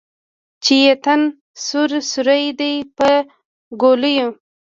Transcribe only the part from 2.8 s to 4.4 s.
پر ګولیو